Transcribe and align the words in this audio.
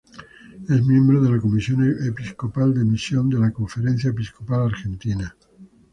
Es 0.67 0.83
miembro 0.83 1.21
de 1.21 1.29
la 1.29 1.39
Comisión 1.39 1.87
Episcopal 2.07 2.73
de 2.73 2.83
Misión 2.83 3.29
de 3.29 3.37
la 3.37 3.51
Conferencia 3.53 4.09
Episcopal 4.09 4.63
Argentina. 4.71 5.35